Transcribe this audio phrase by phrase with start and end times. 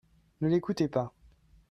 [0.41, 1.13] Ne l'écoutez pas.